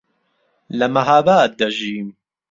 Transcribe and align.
لە 0.77 0.87
مەهاباد 0.95 1.49
دەژیم. 1.59 2.07